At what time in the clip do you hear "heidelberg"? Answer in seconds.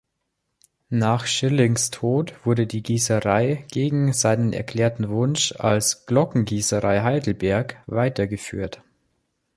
7.03-7.83